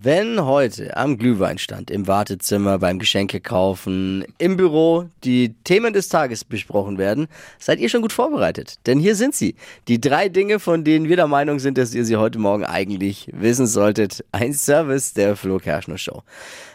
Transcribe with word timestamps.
Wenn 0.00 0.44
heute 0.44 0.96
am 0.96 1.18
Glühweinstand, 1.18 1.90
im 1.90 2.06
Wartezimmer, 2.06 2.78
beim 2.78 3.00
Geschenke 3.00 3.40
kaufen, 3.40 4.24
im 4.38 4.56
Büro 4.56 5.08
die 5.24 5.54
Themen 5.64 5.92
des 5.92 6.08
Tages 6.08 6.44
besprochen 6.44 6.98
werden, 6.98 7.26
seid 7.58 7.80
ihr 7.80 7.88
schon 7.88 8.02
gut 8.02 8.12
vorbereitet. 8.12 8.76
Denn 8.86 9.00
hier 9.00 9.16
sind 9.16 9.34
sie. 9.34 9.56
Die 9.88 10.00
drei 10.00 10.28
Dinge, 10.28 10.60
von 10.60 10.84
denen 10.84 11.08
wir 11.08 11.16
der 11.16 11.26
Meinung 11.26 11.58
sind, 11.58 11.78
dass 11.78 11.94
ihr 11.94 12.04
sie 12.04 12.16
heute 12.16 12.38
Morgen 12.38 12.64
eigentlich 12.64 13.28
wissen 13.32 13.66
solltet. 13.66 14.24
Ein 14.30 14.52
Service 14.52 15.14
der 15.14 15.34
Flo 15.34 15.58
Kerschner 15.58 15.98
Show. 15.98 16.22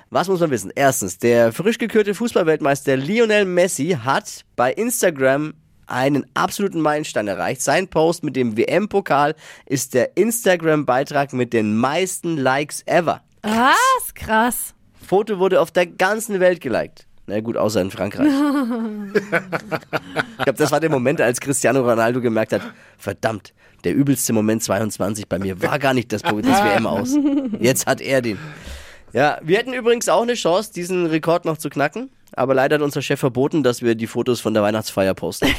Was 0.10 0.28
muss 0.28 0.42
man 0.42 0.52
wissen? 0.52 0.74
Erstens, 0.76 1.18
der 1.18 1.54
frisch 1.54 1.78
gekürte 1.78 2.14
Fußballweltmeister 2.14 2.98
Lionel 2.98 3.46
Messi 3.46 3.98
hat 4.04 4.44
bei 4.58 4.74
Instagram 4.74 5.54
einen 5.94 6.26
absoluten 6.34 6.82
Meilenstein 6.82 7.28
erreicht. 7.28 7.62
Sein 7.62 7.88
Post 7.88 8.24
mit 8.24 8.36
dem 8.36 8.58
WM-Pokal 8.58 9.36
ist 9.66 9.94
der 9.94 10.18
Instagram-Beitrag 10.18 11.34
mit 11.34 11.54
den 11.54 11.78
meisten 11.78 12.38
Likes 12.38 12.82
ever. 12.88 13.22
Was? 13.44 14.14
Krass. 14.16 14.74
Foto 15.06 15.38
wurde 15.38 15.62
auf 15.62 15.72
der 15.72 15.86
ganzen 15.86 16.40
Welt 16.40 16.62
geliked. 16.62 17.06
Na 17.28 17.40
gut, 17.40 17.56
außer 17.56 17.80
in 17.80 17.92
Frankreich. 17.92 18.28
ich 19.14 20.44
glaube, 20.44 20.58
das 20.58 20.72
war 20.72 20.80
der 20.80 20.90
Moment, 20.90 21.22
als 21.22 21.40
Cristiano 21.40 21.82
Ronaldo 21.82 22.20
gemerkt 22.20 22.52
hat, 22.52 22.62
verdammt, 22.98 23.54
der 23.84 23.94
übelste 23.94 24.34
Moment 24.34 24.64
22 24.64 25.30
bei 25.30 25.40
mir 25.40 25.62
war 25.62 25.80
gar 25.80 25.94
nicht 25.94 26.12
das, 26.12 26.22
das 26.22 26.34
WM 26.34 26.88
aus. 26.88 27.16
Jetzt 27.60 27.86
hat 27.86 28.02
er 28.02 28.22
den. 28.22 28.38
Ja, 29.14 29.38
wir 29.44 29.58
hätten 29.58 29.74
übrigens 29.74 30.10
auch 30.10 30.24
eine 30.24 30.34
Chance, 30.34 30.74
diesen 30.74 31.06
Rekord 31.06 31.46
noch 31.46 31.58
zu 31.58 31.70
knacken. 31.70 32.10
Aber 32.36 32.54
leider 32.54 32.76
hat 32.76 32.82
unser 32.82 33.02
Chef 33.02 33.20
verboten, 33.20 33.64
dass 33.64 33.82
wir 33.82 33.96
die 33.96 34.08
Fotos 34.08 34.42
von 34.42 34.54
der 34.54 34.64
Weihnachtsfeier 34.64 35.14
posten. 35.14 35.48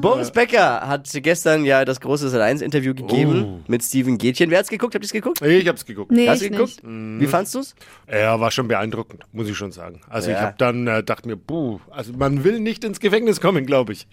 Boris 0.00 0.30
Becker 0.32 0.86
hat 0.86 1.08
gestern 1.22 1.64
ja 1.64 1.84
das 1.86 2.00
große 2.00 2.28
Sat1-Interview 2.28 2.94
gegeben 2.94 3.44
Oh. 3.44 3.60
mit 3.68 3.82
Steven 3.82 4.18
Gätchen. 4.18 4.50
Wer 4.50 4.58
hat's 4.58 4.68
geguckt? 4.68 4.94
Habt 4.94 5.02
ihr's 5.04 5.12
geguckt? 5.12 5.40
Ich 5.40 5.66
hab's 5.66 5.86
geguckt. 5.86 6.10
Nee, 6.12 6.28
Hast 6.28 6.42
du 6.42 6.46
ich 6.46 6.52
geguckt? 6.52 6.84
nicht. 6.84 7.20
Wie 7.22 7.26
fandst 7.26 7.54
du's? 7.54 7.74
Ja, 8.10 8.38
war 8.38 8.50
schon 8.50 8.68
beeindruckend, 8.68 9.22
muss 9.32 9.48
ich 9.48 9.56
schon 9.56 9.72
sagen. 9.72 10.00
Also 10.10 10.28
ich 10.30 10.36
Ja. 10.36 10.42
habe 10.42 10.54
dann 10.58 10.86
äh, 10.86 11.02
dachte 11.02 11.26
mir, 11.28 11.36
puh, 11.36 11.80
also 11.90 12.12
man 12.12 12.44
will 12.44 12.60
nicht 12.60 12.84
ins 12.84 13.00
Gefängnis 13.00 13.40
kommen, 13.40 13.64
glaube 13.64 13.92
ich. 13.94 14.06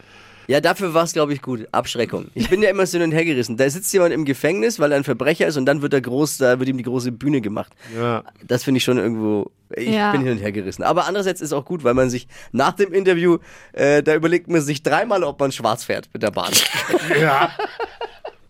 Ja, 0.47 0.59
dafür 0.61 0.93
war's, 0.93 1.13
glaube 1.13 1.33
ich, 1.33 1.41
gut. 1.41 1.67
Abschreckung. 1.71 2.27
Ich 2.33 2.49
bin 2.49 2.61
ja 2.61 2.69
immer 2.69 2.85
so 2.85 2.97
hin 2.97 3.03
und 3.05 3.11
her 3.13 3.23
gerissen. 3.25 3.57
Da 3.57 3.69
sitzt 3.69 3.93
jemand 3.93 4.13
im 4.13 4.25
Gefängnis, 4.25 4.79
weil 4.79 4.91
er 4.91 4.97
ein 4.97 5.03
Verbrecher 5.03 5.47
ist 5.47 5.57
und 5.57 5.65
dann 5.65 5.81
wird 5.81 5.93
er 5.93 6.01
groß, 6.01 6.37
da 6.37 6.59
wird 6.59 6.67
ihm 6.69 6.77
die 6.77 6.83
große 6.83 7.11
Bühne 7.11 7.41
gemacht. 7.41 7.71
Ja. 7.95 8.23
Das 8.47 8.63
finde 8.63 8.79
ich 8.79 8.83
schon 8.83 8.97
irgendwo. 8.97 9.51
Ich 9.75 9.89
Ja. 9.89 10.11
bin 10.11 10.21
hin 10.21 10.31
und 10.33 10.37
her 10.39 10.51
gerissen. 10.51 10.83
Aber 10.83 11.05
andererseits 11.07 11.39
ist 11.41 11.53
auch 11.53 11.63
gut, 11.65 11.83
weil 11.83 11.93
man 11.93 12.09
sich 12.09 12.27
nach 12.51 12.73
dem 12.73 12.91
Interview, 12.93 13.37
äh, 13.73 14.03
da 14.03 14.15
überlegt 14.15 14.47
man 14.49 14.61
sich 14.61 14.83
dreimal, 14.83 15.23
ob 15.23 15.39
man 15.39 15.51
schwarz 15.51 15.83
fährt 15.85 16.09
mit 16.13 16.23
der 16.23 16.31
Bahn. 16.31 16.51
Ja. 17.19 17.51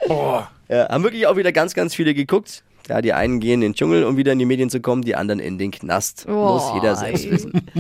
Boah. 0.08 0.50
Ja, 0.70 0.90
haben 0.90 1.04
wirklich 1.04 1.28
auch 1.28 1.36
wieder 1.36 1.52
ganz, 1.52 1.74
ganz 1.74 1.94
viele 1.94 2.14
geguckt. 2.14 2.64
Ja, 2.90 3.02
die 3.02 3.14
einen 3.14 3.40
gehen 3.40 3.62
in 3.62 3.62
den 3.62 3.74
Dschungel, 3.76 4.04
um 4.06 4.18
wieder 4.18 4.32
in 4.32 4.40
die 4.40 4.46
Medien 4.46 4.70
zu 4.70 4.82
kommen, 4.82 5.04
die 5.04 5.16
anderen 5.16 5.40
in 5.40 5.58
den 5.60 5.70
Knast. 5.72 6.28
Muss 6.28 6.64
Oh, 6.72 6.76
jeder 6.76 6.96
selbst 6.96 7.26
ey. 7.26 7.32
wissen. 7.32 7.52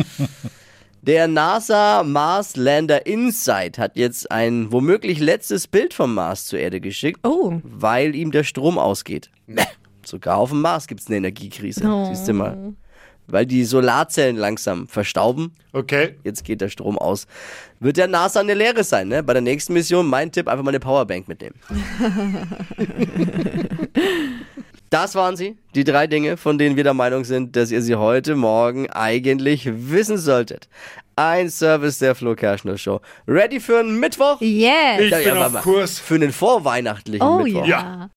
Der 1.04 1.28
NASA 1.28 2.04
Mars 2.04 2.56
Lander 2.56 3.06
Insight 3.08 3.80
hat 3.80 3.96
jetzt 3.98 4.32
ein 4.32 4.72
womöglich 4.72 5.20
letztes 5.20 5.68
Bild 5.68 5.96
vom 5.96 6.14
Mars 6.14 6.46
zur 6.46 6.60
Erde 6.60 6.80
geschickt, 6.80 7.20
Oh. 7.26 7.60
weil 7.64 8.16
ihm 8.16 8.32
der 8.32 8.44
Strom 8.44 8.78
ausgeht. 8.78 9.32
Sogar 10.06 10.38
auf 10.38 10.50
dem 10.52 10.62
Mars 10.62 10.86
gibt 10.88 11.02
es 11.02 11.08
eine 11.08 11.18
Energiekrise. 11.18 11.88
Oh. 11.88 12.06
Siehst 12.06 12.28
du 12.28 12.34
mal. 12.34 12.74
Weil 13.28 13.46
die 13.48 13.64
Solarzellen 13.66 14.36
langsam 14.36 14.88
verstauben. 14.88 15.54
Okay. 15.74 16.18
Jetzt 16.24 16.44
geht 16.44 16.62
der 16.62 16.70
Strom 16.70 16.98
aus. 17.00 17.26
Wird 17.80 17.98
der 17.98 18.08
NASA 18.08 18.40
eine 18.42 18.54
Lehre 18.54 18.84
sein, 18.84 19.08
ne? 19.08 19.24
Bei 19.24 19.34
der 19.34 19.42
nächsten 19.42 19.74
Mission, 19.74 20.06
mein 20.06 20.32
Tipp, 20.32 20.48
einfach 20.48 20.64
mal 20.64 20.70
eine 20.70 20.80
Powerbank 20.80 21.28
mitnehmen. 21.28 21.56
Das 24.92 25.16
waren 25.16 25.38
sie, 25.38 25.58
die 25.73 25.86
drei 25.86 26.06
Dinge, 26.06 26.36
von 26.36 26.58
denen 26.58 26.75
wir 26.75 26.84
der 26.84 26.94
Meinung 26.94 27.23
sind, 27.23 27.56
dass 27.56 27.72
ihr 27.72 27.81
sie 27.81 27.95
heute 27.95 28.36
Morgen 28.36 28.89
eigentlich 28.92 29.66
wissen 29.89 30.17
solltet. 30.17 30.67
Ein 31.16 31.50
Service 31.50 32.00
der 32.00 32.13
Flo 32.13 32.35
Kerschner 32.35 32.78
Show. 32.78 33.00
Ready 33.25 33.62
für 33.62 33.80
einen 33.80 34.01
Mittwoch? 34.01 34.41
Yes. 34.41 35.00
Ich 35.00 35.09
Ja, 35.12 35.18
bin 35.19 35.35
ja, 35.38 35.47
auf. 35.47 35.62
Kurs. 35.62 35.97
Für 35.97 36.16
einen 36.16 36.34
vorweihnachtlichen 36.34 37.25
Oh 37.25 37.38
Mittwoch. 37.40 37.66
ja. 37.66 38.09